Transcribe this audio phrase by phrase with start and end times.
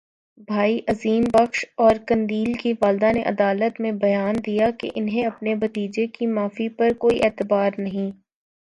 [0.47, 5.55] بھائی عظیم بخش اور قندیل کی والدہ نے عدالت میں بیان دیا کہ انہیں اپنے
[5.57, 8.11] بھتیجے کی معافی پر کوئی اعتبار نہیں